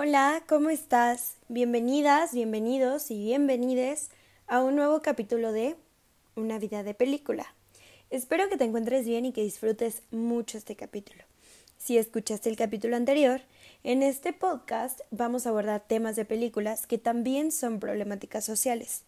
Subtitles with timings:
[0.00, 1.38] Hola, ¿cómo estás?
[1.48, 4.10] Bienvenidas, bienvenidos y bienvenides
[4.46, 5.74] a un nuevo capítulo de
[6.36, 7.52] Una vida de película.
[8.08, 11.24] Espero que te encuentres bien y que disfrutes mucho este capítulo.
[11.78, 13.40] Si escuchaste el capítulo anterior,
[13.82, 19.02] en este podcast vamos a abordar temas de películas que también son problemáticas sociales.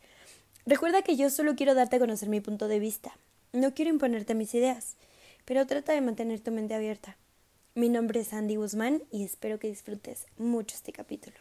[0.66, 3.16] Recuerda que yo solo quiero darte a conocer mi punto de vista.
[3.52, 4.96] No quiero imponerte mis ideas,
[5.45, 7.16] pero trata de mantener tu mente abierta.
[7.77, 11.37] Mi nombre es Andy Guzmán y espero que disfrutes mucho este capítulo.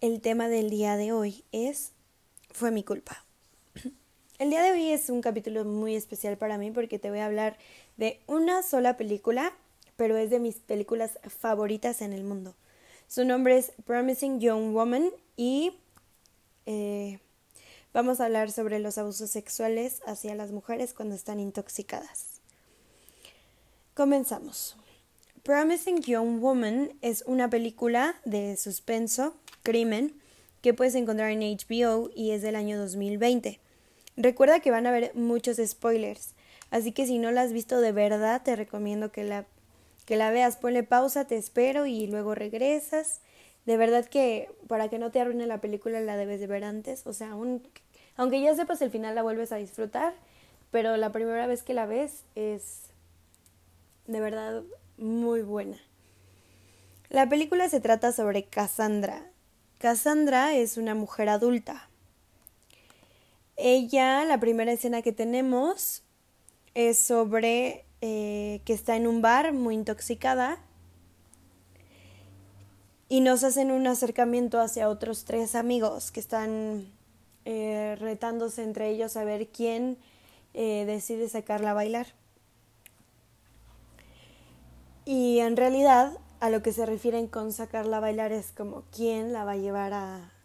[0.00, 1.92] El tema del día de hoy es
[2.50, 3.26] Fue mi culpa.
[4.38, 7.26] El día de hoy es un capítulo muy especial para mí porque te voy a
[7.26, 7.58] hablar
[7.98, 9.52] de una sola película,
[9.96, 12.54] pero es de mis películas favoritas en el mundo.
[13.08, 15.76] Su nombre es Promising Young Woman y
[16.64, 17.18] eh,
[17.92, 22.35] vamos a hablar sobre los abusos sexuales hacia las mujeres cuando están intoxicadas.
[23.96, 24.76] Comenzamos.
[25.42, 30.12] Promising Young Woman es una película de suspenso, crimen,
[30.60, 33.58] que puedes encontrar en HBO y es del año 2020.
[34.18, 36.34] Recuerda que van a haber muchos spoilers,
[36.70, 39.46] así que si no la has visto de verdad, te recomiendo que la,
[40.04, 40.58] que la veas.
[40.58, 43.22] Ponle pausa, te espero y luego regresas.
[43.64, 47.06] De verdad que para que no te arruine la película la debes de ver antes.
[47.06, 50.12] O sea, aunque ya sepas el final la vuelves a disfrutar,
[50.70, 52.90] pero la primera vez que la ves es
[54.06, 54.62] de verdad
[54.96, 55.78] muy buena.
[57.08, 59.30] La película se trata sobre Cassandra.
[59.78, 61.88] Cassandra es una mujer adulta
[63.56, 66.02] ella, la primera escena que tenemos
[66.74, 70.58] es sobre eh, que está en un bar muy intoxicada
[73.08, 76.92] y nos hacen un acercamiento hacia otros tres amigos que están
[77.46, 79.96] eh, retándose entre ellos a ver quién
[80.52, 82.08] eh, decide sacarla a bailar.
[85.06, 89.32] Y en realidad a lo que se refieren con sacarla a bailar es como quién
[89.32, 90.36] la va a llevar a,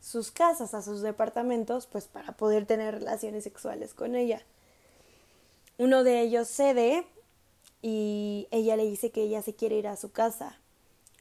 [0.00, 4.42] sus casas, a sus departamentos, pues para poder tener relaciones sexuales con ella.
[5.78, 7.06] Uno de ellos cede
[7.82, 10.58] y ella le dice que ella se quiere ir a su casa.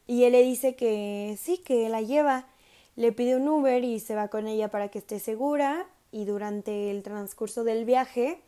[0.07, 2.47] Y él le dice que sí, que la lleva.
[2.96, 5.86] Le pide un Uber y se va con ella para que esté segura.
[6.12, 8.41] Y durante el transcurso del viaje,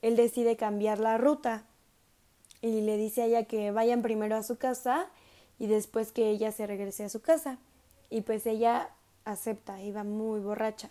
[0.00, 1.66] él decide cambiar la ruta.
[2.62, 5.08] Y le dice a ella que vayan primero a su casa
[5.58, 7.58] y después que ella se regrese a su casa.
[8.10, 8.90] Y pues ella
[9.24, 10.90] acepta, iba muy borracha.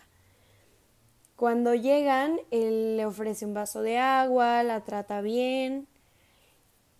[1.36, 5.88] Cuando llegan, él le ofrece un vaso de agua, la trata bien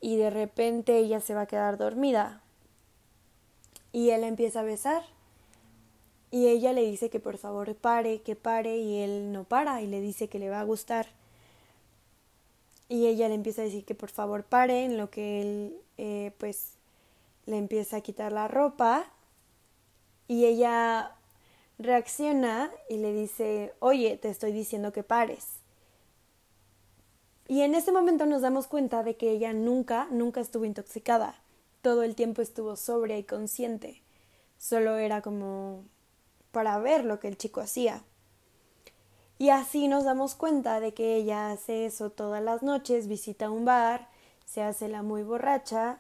[0.02, 2.42] y de repente ella se va a quedar dormida.
[3.92, 5.04] Y él empieza a besar.
[6.32, 9.88] Y ella le dice que por favor pare, que pare y él no para y
[9.88, 11.08] le dice que le va a gustar.
[12.90, 16.34] Y ella le empieza a decir que por favor pare, en lo que él eh,
[16.38, 16.74] pues
[17.46, 19.06] le empieza a quitar la ropa
[20.28, 21.16] y ella
[21.78, 25.48] reacciona y le dice, oye, te estoy diciendo que pares.
[27.48, 31.42] Y en ese momento nos damos cuenta de que ella nunca, nunca estuvo intoxicada.
[31.82, 34.04] Todo el tiempo estuvo sobria y consciente.
[34.60, 35.84] Solo era como
[36.52, 38.04] para ver lo que el chico hacía.
[39.40, 43.64] Y así nos damos cuenta de que ella hace eso todas las noches, visita un
[43.64, 44.10] bar,
[44.46, 45.98] se hace la muy borracha,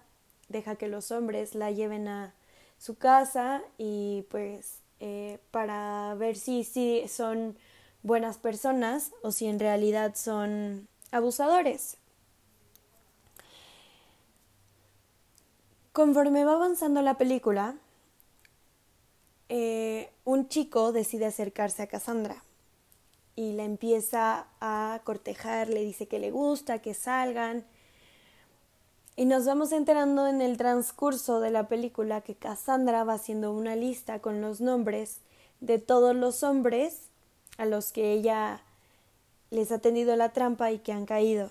[0.49, 2.33] deja que los hombres la lleven a
[2.77, 7.57] su casa y pues eh, para ver si, si son
[8.03, 11.95] buenas personas o si en realidad son abusadores.
[15.93, 17.75] Conforme va avanzando la película,
[19.47, 22.43] eh, un chico decide acercarse a Cassandra
[23.39, 27.63] y la empieza a cortejar, le dice que le gusta, que salgan,
[29.15, 33.77] y nos vamos enterando en el transcurso de la película que Cassandra va haciendo una
[33.77, 35.21] lista con los nombres
[35.61, 37.03] de todos los hombres
[37.57, 38.61] a los que ella
[39.51, 41.49] les ha tendido la trampa y que han caído.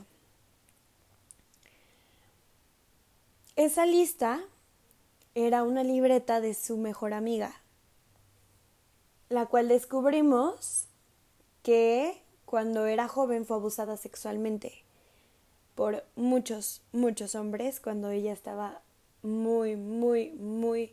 [3.56, 4.40] Esa lista
[5.34, 7.62] era una libreta de su mejor amiga,
[9.30, 10.87] la cual descubrimos
[11.62, 14.84] que cuando era joven fue abusada sexualmente
[15.74, 18.80] por muchos, muchos hombres cuando ella estaba
[19.22, 20.92] muy, muy, muy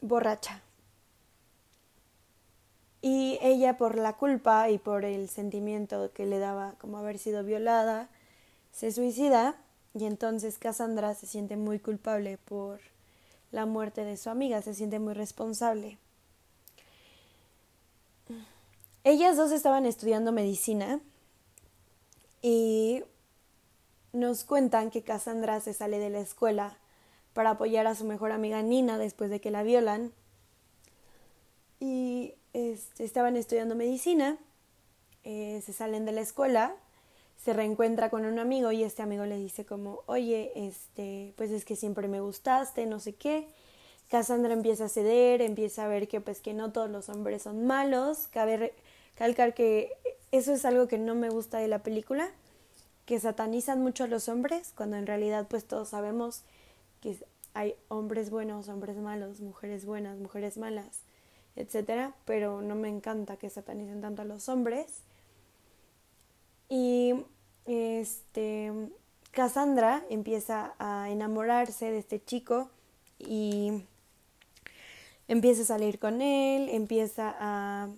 [0.00, 0.62] borracha.
[3.02, 7.44] Y ella por la culpa y por el sentimiento que le daba como haber sido
[7.44, 8.08] violada,
[8.72, 9.56] se suicida
[9.92, 12.80] y entonces Cassandra se siente muy culpable por
[13.52, 15.98] la muerte de su amiga, se siente muy responsable.
[19.04, 20.98] Ellas dos estaban estudiando medicina
[22.40, 23.04] y
[24.14, 26.78] nos cuentan que Cassandra se sale de la escuela
[27.34, 30.12] para apoyar a su mejor amiga Nina después de que la violan.
[31.80, 34.38] Y este, estaban estudiando medicina,
[35.22, 36.74] eh, se salen de la escuela,
[37.44, 41.66] se reencuentra con un amigo y este amigo le dice como, oye, este, pues es
[41.66, 43.48] que siempre me gustaste, no sé qué.
[44.08, 47.66] Cassandra empieza a ceder, empieza a ver que pues que no todos los hombres son
[47.66, 48.28] malos.
[48.28, 48.72] Cabe
[49.14, 49.92] recalcar que
[50.32, 52.28] eso es algo que no me gusta de la película,
[53.06, 56.42] que satanizan mucho a los hombres, cuando en realidad pues todos sabemos
[57.00, 57.16] que
[57.52, 61.00] hay hombres buenos, hombres malos, mujeres buenas, mujeres malas,
[61.54, 64.86] etcétera, pero no me encanta que satanicen tanto a los hombres.
[66.68, 67.14] Y
[67.66, 68.72] este
[69.30, 72.70] Cassandra empieza a enamorarse de este chico
[73.18, 73.84] y
[75.28, 77.88] empieza a salir con él, empieza a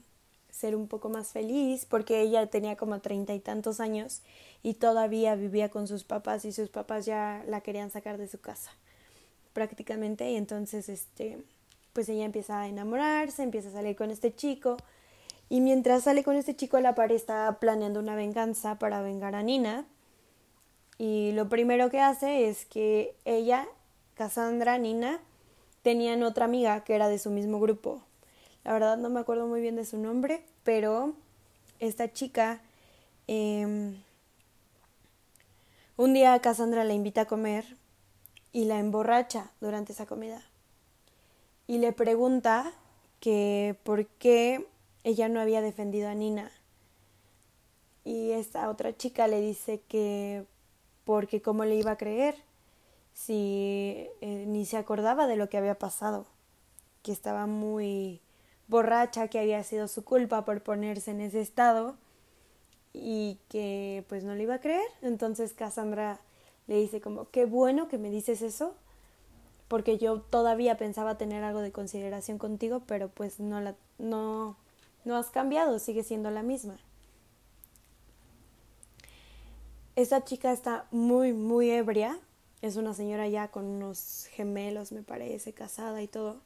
[0.56, 4.22] ser un poco más feliz porque ella tenía como treinta y tantos años
[4.62, 8.40] y todavía vivía con sus papás y sus papás ya la querían sacar de su
[8.40, 8.72] casa
[9.52, 10.30] prácticamente.
[10.30, 11.38] Y entonces este
[11.92, 14.76] pues ella empieza a enamorarse, empieza a salir con este chico.
[15.48, 19.42] Y mientras sale con este chico la pareja está planeando una venganza para vengar a
[19.42, 19.86] Nina.
[20.98, 23.66] Y lo primero que hace es que ella,
[24.14, 25.20] Cassandra, Nina,
[25.82, 28.02] tenían otra amiga que era de su mismo grupo.
[28.66, 31.12] La verdad no me acuerdo muy bien de su nombre, pero
[31.78, 32.60] esta chica
[33.28, 34.02] em,
[35.96, 37.76] un día Cassandra la invita a comer
[38.52, 40.42] y la emborracha durante esa comida.
[41.68, 42.72] Y le pregunta
[43.20, 44.66] que por qué
[45.04, 46.50] ella no había defendido a Nina.
[48.04, 50.44] Y esta otra chica le dice que
[51.04, 52.34] porque cómo le iba a creer
[53.14, 56.26] si eh, ni se acordaba de lo que había pasado,
[57.04, 58.22] que estaba muy
[58.68, 61.96] borracha, que había sido su culpa por ponerse en ese estado
[62.92, 64.86] y que pues no le iba a creer.
[65.02, 66.20] Entonces Cassandra
[66.66, 68.74] le dice como, qué bueno que me dices eso,
[69.68, 74.56] porque yo todavía pensaba tener algo de consideración contigo, pero pues no la no
[75.04, 76.76] no has cambiado, sigue siendo la misma.
[79.94, 82.18] Esta chica está muy muy ebria,
[82.62, 86.40] es una señora ya con unos gemelos, me parece, casada y todo.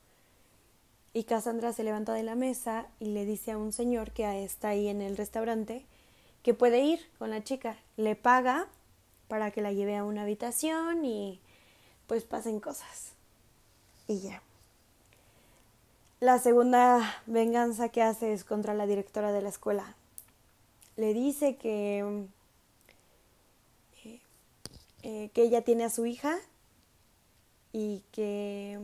[1.13, 4.69] Y Cassandra se levanta de la mesa y le dice a un señor que está
[4.69, 5.85] ahí en el restaurante
[6.43, 7.77] que puede ir con la chica.
[7.97, 8.69] Le paga
[9.29, 11.41] para que la lleve a una habitación y
[12.07, 13.13] pues pasen cosas.
[14.07, 14.43] Y ya.
[16.21, 19.97] La segunda venganza que hace es contra la directora de la escuela.
[20.97, 22.29] Le dice que,
[24.05, 24.21] eh,
[25.03, 26.37] eh, que ella tiene a su hija
[27.73, 28.79] y que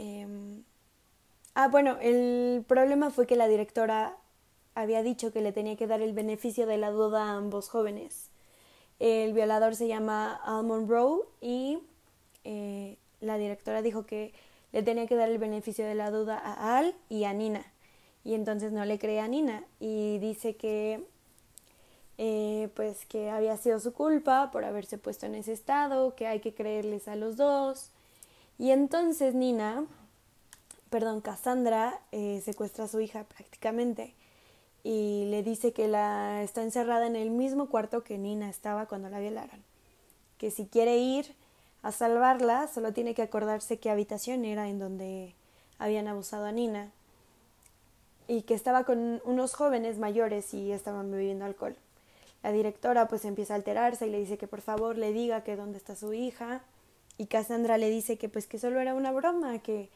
[0.00, 0.64] Em,
[1.54, 4.16] ah, bueno, el problema fue que la directora
[4.74, 8.30] había dicho que le tenía que dar el beneficio de la duda a ambos jóvenes.
[8.98, 11.80] El violador se llama Al Monroe y
[12.44, 14.32] eh, la directora dijo que
[14.72, 17.70] le tenía que dar el beneficio de la duda a Al y a Nina.
[18.24, 21.04] Y entonces no le cree a Nina y dice que
[22.16, 26.40] eh, pues que había sido su culpa por haberse puesto en ese estado, que hay
[26.40, 27.90] que creerles a los dos
[28.60, 29.86] y entonces Nina,
[30.90, 34.12] perdón, Cassandra eh, secuestra a su hija prácticamente
[34.84, 39.08] y le dice que la está encerrada en el mismo cuarto que Nina estaba cuando
[39.08, 39.64] la violaron.
[40.36, 41.34] Que si quiere ir
[41.80, 45.34] a salvarla, solo tiene que acordarse qué habitación era en donde
[45.78, 46.90] habían abusado a Nina
[48.28, 51.76] y que estaba con unos jóvenes mayores y estaban bebiendo alcohol.
[52.42, 55.56] La directora pues empieza a alterarse y le dice que por favor le diga que
[55.56, 56.60] dónde está su hija
[57.18, 59.90] y Cassandra le dice que pues que solo era una broma, que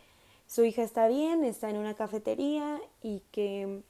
[0.46, 3.82] su hija está bien, está en una cafetería y que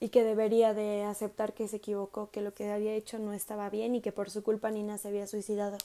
[0.00, 3.70] y que debería de aceptar que se equivocó, que lo que había hecho no estaba
[3.70, 5.78] bien y que por su culpa Nina se había suicidado,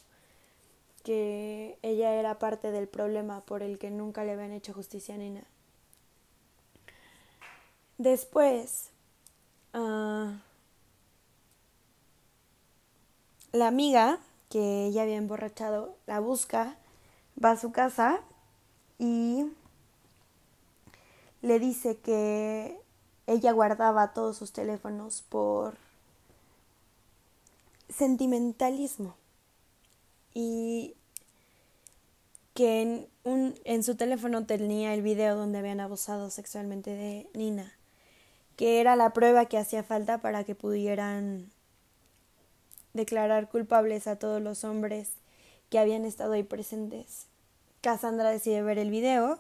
[1.03, 5.19] que ella era parte del problema por el que nunca le habían hecho justicia a
[5.19, 5.43] Nina.
[7.99, 8.89] Después,
[9.75, 10.31] uh,
[13.51, 16.77] la amiga que ella había emborrachado, la busca,
[17.43, 18.21] va a su casa
[18.97, 19.45] y
[21.41, 22.79] le dice que
[23.27, 25.75] ella guardaba todos sus teléfonos por
[27.89, 29.15] sentimentalismo
[30.33, 30.95] y
[32.53, 37.73] que en, un, en su teléfono tenía el video donde habían abusado sexualmente de Nina,
[38.55, 41.51] que era la prueba que hacía falta para que pudieran
[42.93, 45.11] declarar culpables a todos los hombres
[45.69, 47.27] que habían estado ahí presentes.
[47.81, 49.39] Cassandra decide ver el video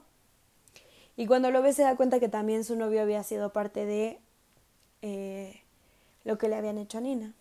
[1.15, 4.19] y cuando lo ve se da cuenta que también su novio había sido parte de
[5.01, 5.61] eh,
[6.23, 7.33] lo que le habían hecho a Nina.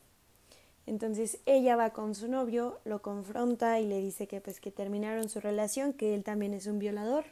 [0.86, 5.28] Entonces ella va con su novio, lo confronta y le dice que pues que terminaron
[5.28, 7.24] su relación, que él también es un violador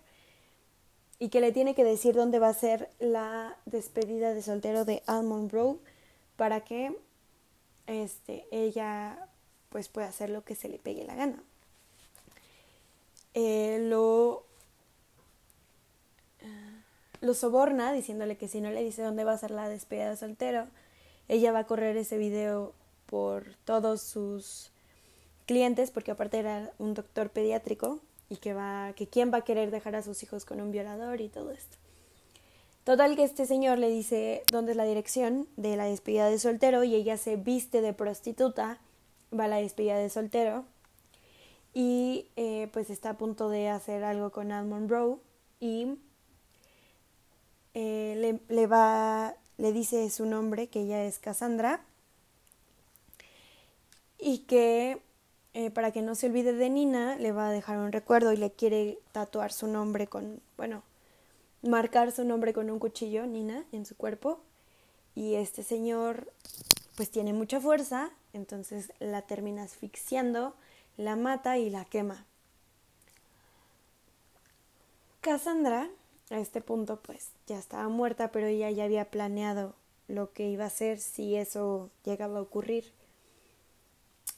[1.18, 5.02] y que le tiene que decir dónde va a ser la despedida de soltero de
[5.06, 5.78] Almond Row
[6.36, 6.96] para que
[7.86, 9.28] este, ella
[9.68, 11.42] pues pueda hacer lo que se le pegue la gana.
[13.34, 14.44] Eh, lo,
[17.20, 20.16] lo soborna diciéndole que si no le dice dónde va a ser la despedida de
[20.16, 20.68] soltero,
[21.28, 22.72] ella va a correr ese video
[23.06, 24.70] por todos sus
[25.46, 29.70] clientes, porque aparte era un doctor pediátrico y que va, que quién va a querer
[29.70, 31.76] dejar a sus hijos con un violador y todo esto.
[32.84, 36.84] Total que este señor le dice dónde es la dirección de la despedida de soltero
[36.84, 38.78] y ella se viste de prostituta,
[39.38, 40.66] va a la despedida de soltero
[41.72, 45.18] y eh, pues está a punto de hacer algo con Almond Rowe
[45.60, 45.96] y
[47.72, 51.80] eh, le, le va, le dice su nombre, que ella es Cassandra
[54.18, 55.00] y que
[55.54, 58.36] eh, para que no se olvide de Nina, le va a dejar un recuerdo y
[58.36, 60.82] le quiere tatuar su nombre con, bueno,
[61.64, 64.40] marcar su nombre con un cuchillo, Nina, en su cuerpo.
[65.14, 66.32] Y este señor,
[66.96, 70.54] pues tiene mucha fuerza, entonces la termina asfixiando,
[70.96, 72.26] la mata y la quema.
[75.20, 75.88] Cassandra,
[76.30, 79.74] a este punto, pues ya estaba muerta, pero ella ya había planeado
[80.08, 82.92] lo que iba a hacer si eso llegaba a ocurrir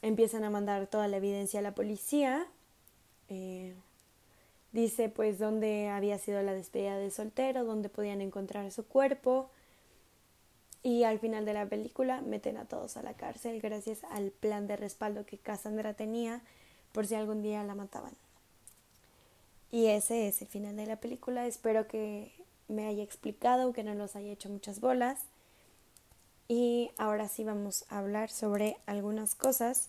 [0.02, 2.46] empiezan a mandar toda la evidencia a la policía.
[3.28, 3.74] Eh,
[4.76, 9.48] dice pues dónde había sido la despedida de soltero, dónde podían encontrar su cuerpo.
[10.82, 14.66] Y al final de la película meten a todos a la cárcel gracias al plan
[14.66, 16.42] de respaldo que Cassandra tenía
[16.92, 18.12] por si algún día la mataban.
[19.72, 21.46] Y ese es el final de la película.
[21.46, 22.32] Espero que
[22.68, 25.22] me haya explicado, que no los haya hecho muchas bolas.
[26.48, 29.88] Y ahora sí vamos a hablar sobre algunas cosas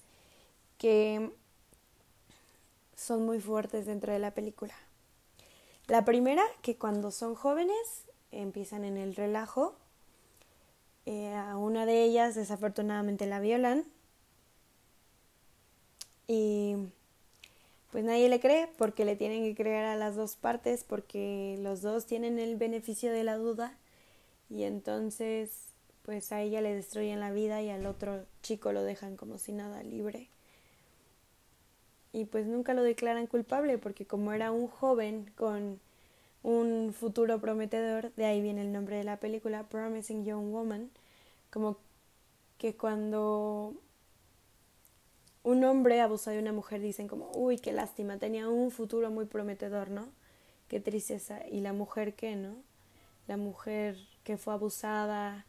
[0.77, 1.29] que
[2.98, 4.74] son muy fuertes dentro de la película.
[5.88, 9.75] La primera, que cuando son jóvenes empiezan en el relajo.
[11.06, 13.86] Eh, a una de ellas desafortunadamente la violan.
[16.27, 16.75] Y
[17.92, 21.82] pues nadie le cree porque le tienen que creer a las dos partes porque los
[21.82, 23.77] dos tienen el beneficio de la duda
[24.50, 25.70] y entonces
[26.04, 29.54] pues a ella le destruyen la vida y al otro chico lo dejan como si
[29.54, 30.30] nada libre
[32.18, 35.80] y pues nunca lo declaran culpable porque como era un joven con
[36.42, 40.90] un futuro prometedor, de ahí viene el nombre de la película, Promising Young Woman,
[41.52, 41.78] como
[42.58, 43.76] que cuando
[45.44, 49.26] un hombre abusa de una mujer dicen como, uy, qué lástima, tenía un futuro muy
[49.26, 50.08] prometedor, ¿no?
[50.70, 51.48] Qué tristeza.
[51.48, 52.56] Y la mujer qué, ¿no?
[53.28, 55.46] La mujer que fue abusada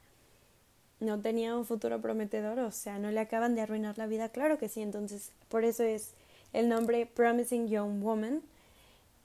[1.00, 4.58] no tenía un futuro prometedor, o sea, no le acaban de arruinar la vida, claro
[4.58, 6.12] que sí, entonces por eso es
[6.52, 8.42] el nombre Promising Young Woman.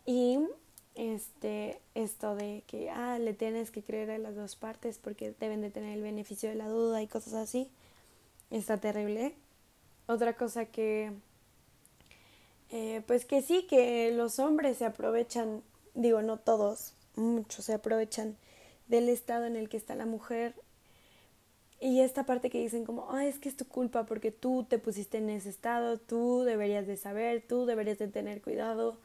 [0.05, 0.39] Y
[0.95, 5.61] este esto de que ah le tienes que creer a las dos partes porque deben
[5.61, 7.71] de tener el beneficio de la duda y cosas así
[8.51, 9.33] está terrible.
[10.05, 11.11] Otra cosa que
[12.69, 15.63] eh, pues que sí que los hombres se aprovechan
[15.95, 18.37] digo no todos muchos se aprovechan
[18.87, 20.53] del estado en el que está la mujer
[21.83, 25.17] y esta parte que dicen como, es que es tu culpa porque tú te pusiste
[25.17, 28.97] en ese estado, tú deberías de saber, tú deberías de tener cuidado.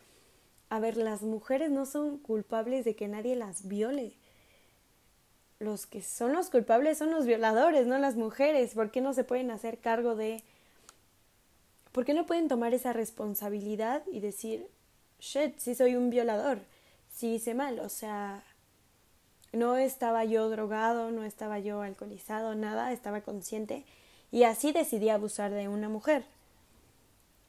[0.68, 4.12] A ver, las mujeres no son culpables de que nadie las viole.
[5.58, 8.75] Los que son los culpables son los violadores, no las mujeres.
[8.75, 10.44] ¿Por qué no se pueden hacer cargo de...
[11.90, 14.68] ¿Por qué no pueden tomar esa responsabilidad y decir,
[15.18, 16.61] shit, sí soy un violador,
[17.11, 17.80] sí hice mal?
[17.80, 18.44] O sea,
[19.58, 23.84] no estaba yo drogado, no estaba yo alcoholizado, nada, estaba consciente
[24.30, 26.24] y así decidí abusar de una mujer.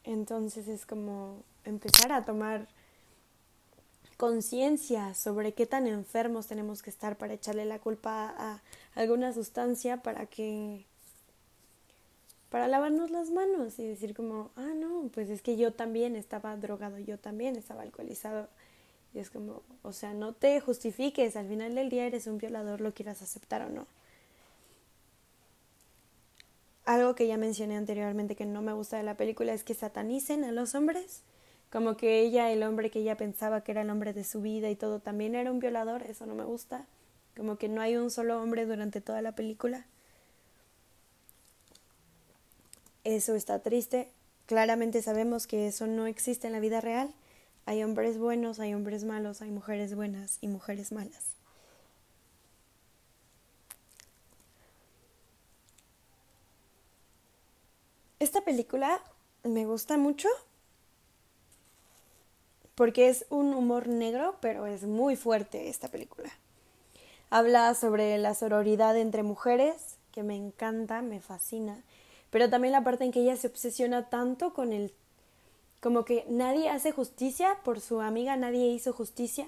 [0.04, 2.68] Entonces es como empezar a tomar
[4.18, 8.62] conciencia sobre qué tan enfermos tenemos que estar para echarle la culpa a
[8.96, 10.86] alguna sustancia para que
[12.50, 16.58] para lavarnos las manos y decir como, ah, no, pues es que yo también estaba
[16.58, 18.48] drogado, yo también estaba alcoholizado,
[19.14, 22.82] y es como, o sea, no te justifiques, al final del día eres un violador,
[22.82, 23.88] lo quieras aceptar o no.
[26.86, 30.44] Algo que ya mencioné anteriormente que no me gusta de la película es que satanicen
[30.44, 31.22] a los hombres,
[31.72, 34.70] como que ella, el hombre que ella pensaba que era el hombre de su vida
[34.70, 36.86] y todo, también era un violador, eso no me gusta,
[37.36, 39.86] como que no hay un solo hombre durante toda la película.
[43.04, 44.10] Eso está triste,
[44.46, 47.14] claramente sabemos que eso no existe en la vida real
[47.70, 51.40] hay hombres buenos, hay hombres malos, hay mujeres buenas y mujeres malas.
[58.20, 59.02] esta película
[59.44, 60.28] me gusta mucho
[62.76, 66.30] porque es un humor negro, pero es muy fuerte esta película.
[67.30, 71.84] Habla sobre la sororidad entre mujeres, que me encanta, me fascina,
[72.30, 74.94] pero también la parte en que ella se obsesiona tanto con el
[75.80, 79.48] como que nadie hace justicia por su amiga, nadie hizo justicia,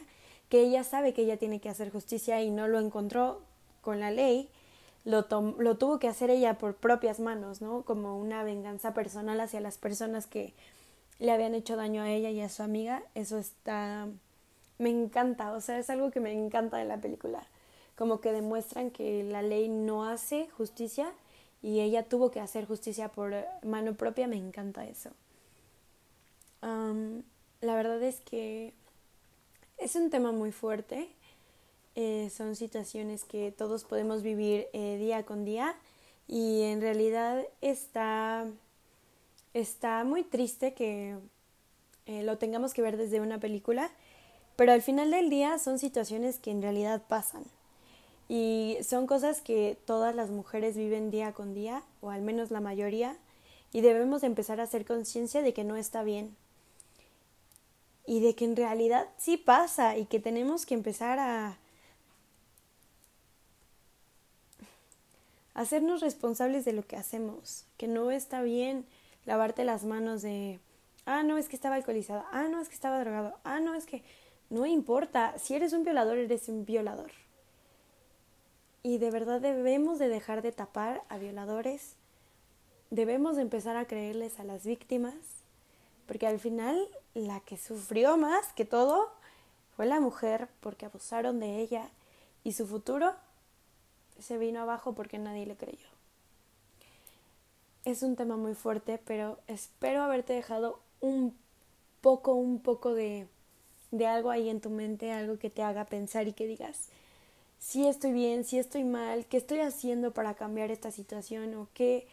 [0.49, 3.41] que ella sabe que ella tiene que hacer justicia y no lo encontró
[3.81, 4.49] con la ley,
[5.03, 5.25] lo,
[5.57, 7.83] lo tuvo que hacer ella por propias manos, ¿no?
[7.83, 10.53] Como una venganza personal hacia las personas que
[11.19, 13.03] le habían hecho daño a ella y a su amiga.
[13.15, 14.07] Eso está...
[14.77, 17.47] me encanta, o sea, es algo que me encanta de la película.
[17.95, 21.11] Como que demuestran que la ley no hace justicia
[21.61, 23.33] y ella tuvo que hacer justicia por
[23.63, 25.11] mano propia, me encanta eso.
[26.61, 28.73] La verdad es que
[29.77, 31.09] es un tema muy fuerte
[31.95, 35.75] eh, son situaciones que todos podemos vivir eh, día con día
[36.25, 38.45] y en realidad está,
[39.53, 41.17] está muy triste que
[42.05, 43.91] eh, lo tengamos que ver desde una película,
[44.55, 47.43] pero al final del día son situaciones que en realidad pasan
[48.29, 52.61] y son cosas que todas las mujeres viven día con día, o al menos la
[52.61, 53.17] mayoría,
[53.73, 56.37] y debemos empezar a hacer conciencia de que no está bien
[58.11, 61.57] y de que en realidad sí pasa y que tenemos que empezar a
[65.53, 68.85] hacernos responsables de lo que hacemos, que no está bien
[69.23, 70.59] lavarte las manos de,
[71.05, 73.85] ah, no, es que estaba alcoholizado, ah, no, es que estaba drogado, ah, no, es
[73.85, 74.03] que
[74.49, 77.11] no importa, si eres un violador, eres un violador.
[78.83, 81.95] Y de verdad debemos de dejar de tapar a violadores,
[82.89, 85.40] debemos de empezar a creerles a las víctimas,
[86.11, 89.13] porque al final la que sufrió más que todo
[89.77, 91.87] fue la mujer porque abusaron de ella
[92.43, 93.13] y su futuro
[94.19, 95.87] se vino abajo porque nadie le creyó.
[97.85, 101.33] Es un tema muy fuerte, pero espero haberte dejado un
[102.01, 103.25] poco, un poco de,
[103.91, 106.89] de algo ahí en tu mente, algo que te haga pensar y que digas,
[107.57, 112.05] si estoy bien, si estoy mal, qué estoy haciendo para cambiar esta situación o qué...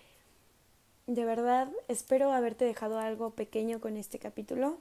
[1.08, 4.76] De verdad, espero haberte dejado algo pequeño con este capítulo.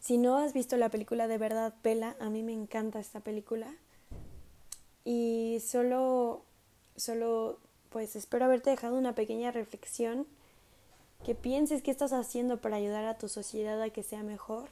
[0.00, 3.72] Si no has visto la película de verdad, Pela, a mí me encanta esta película
[5.04, 6.42] y solo,
[6.96, 10.26] solo, pues espero haberte dejado una pequeña reflexión,
[11.24, 14.68] que pienses qué estás haciendo para ayudar a tu sociedad a que sea mejor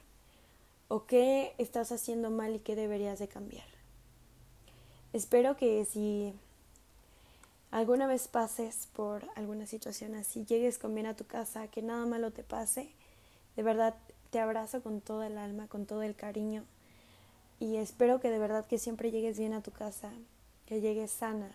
[0.89, 3.69] o qué estás haciendo mal y qué deberías de cambiar.
[5.13, 6.35] Espero que si
[7.71, 12.07] alguna vez pases por alguna situación así, llegues con bien a tu casa, que nada
[12.07, 12.91] malo te pase,
[13.57, 13.95] de verdad
[14.31, 16.65] te abrazo con todo el alma, con todo el cariño
[17.61, 20.13] y espero que de verdad que siempre llegues bien a tu casa,
[20.67, 21.51] que llegues sana,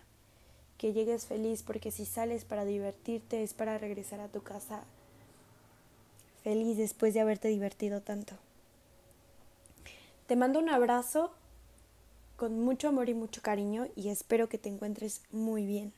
[0.77, 4.83] que llegues feliz, porque si sales para divertirte es para regresar a tu casa
[6.43, 8.35] feliz después de haberte divertido tanto.
[10.27, 11.31] Te mando un abrazo
[12.37, 15.91] con mucho amor y mucho cariño y espero que te encuentres muy bien.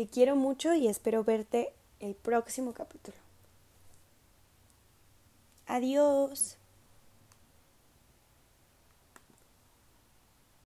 [0.00, 3.18] Te quiero mucho y espero verte el próximo capítulo.
[5.66, 6.56] Adiós.